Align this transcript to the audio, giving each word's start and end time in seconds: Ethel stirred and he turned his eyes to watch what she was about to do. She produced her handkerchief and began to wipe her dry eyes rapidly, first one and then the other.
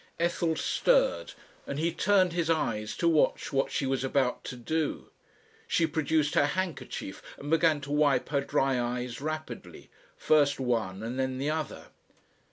Ethel 0.19 0.55
stirred 0.55 1.33
and 1.67 1.77
he 1.77 1.93
turned 1.93 2.33
his 2.33 2.49
eyes 2.49 2.97
to 2.97 3.07
watch 3.07 3.53
what 3.53 3.69
she 3.69 3.85
was 3.85 4.03
about 4.03 4.43
to 4.45 4.55
do. 4.55 5.11
She 5.67 5.85
produced 5.85 6.33
her 6.33 6.47
handkerchief 6.47 7.21
and 7.37 7.51
began 7.51 7.81
to 7.81 7.91
wipe 7.91 8.29
her 8.29 8.41
dry 8.41 8.79
eyes 8.81 9.21
rapidly, 9.21 9.91
first 10.17 10.59
one 10.59 11.03
and 11.03 11.19
then 11.19 11.37
the 11.37 11.51
other. 11.51 11.89